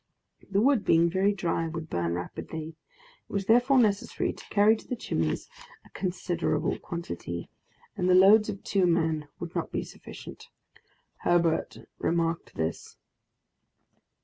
[0.49, 4.87] The wood, being very dry, would burn rapidly; it was therefore necessary to carry to
[4.87, 5.47] the Chimneys
[5.85, 7.49] a considerable quantity,
[7.95, 10.47] and the loads of two men would not be sufficient.
[11.17, 12.97] Herbert remarked this.